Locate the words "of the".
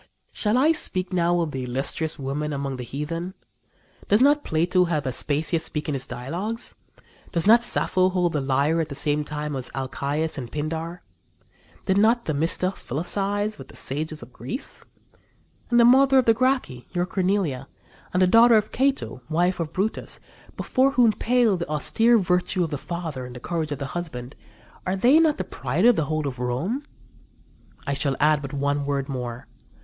1.41-1.63, 16.17-16.33, 22.63-22.79, 23.71-23.85, 25.85-26.05